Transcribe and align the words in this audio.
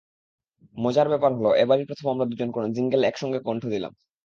মজার 0.77 1.07
ব্যাপার 1.09 1.31
হলো, 1.37 1.49
এবারই 1.63 1.87
প্রথম 1.89 2.07
আমরা 2.09 2.25
দুজন 2.31 2.49
কোনো 2.51 2.67
জিঙ্গেলে 2.75 3.05
একসঙ্গে 3.07 3.39
কণ্ঠ 3.47 3.63
দিলাম। 3.73 3.93